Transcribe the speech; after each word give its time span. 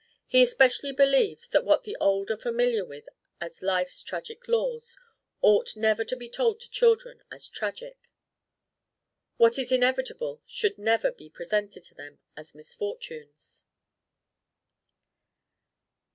He 0.25 0.41
especially 0.41 0.93
believed 0.93 1.51
that 1.51 1.63
what 1.63 1.83
the 1.83 1.95
old 1.97 2.31
are 2.31 2.37
familiar 2.37 2.83
with 2.83 3.07
as 3.39 3.61
life's 3.61 4.01
tragic 4.01 4.47
laws 4.47 4.97
ought 5.43 5.77
never 5.77 6.03
to 6.03 6.15
be 6.15 6.27
told 6.27 6.59
to 6.61 6.71
children 6.71 7.21
as 7.29 7.47
tragic: 7.47 7.99
what 9.37 9.59
is 9.59 9.71
inevitable 9.71 10.41
should 10.47 10.79
never 10.79 11.11
be 11.11 11.29
presented 11.29 11.83
to 11.83 11.93
them 11.93 12.17
as 12.35 12.55
misfortunes. 12.55 13.63